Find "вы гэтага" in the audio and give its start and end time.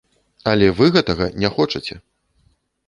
0.79-1.29